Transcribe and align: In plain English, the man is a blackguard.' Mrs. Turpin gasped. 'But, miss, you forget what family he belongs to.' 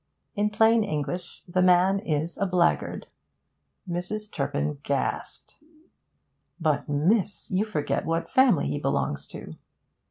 In 0.35 0.49
plain 0.49 0.83
English, 0.83 1.43
the 1.47 1.61
man 1.61 1.99
is 1.99 2.35
a 2.39 2.47
blackguard.' 2.47 3.05
Mrs. 3.87 4.31
Turpin 4.31 4.79
gasped. 4.81 5.57
'But, 6.59 6.89
miss, 6.89 7.51
you 7.51 7.65
forget 7.65 8.03
what 8.07 8.31
family 8.31 8.65
he 8.67 8.79
belongs 8.79 9.27
to.' 9.27 9.53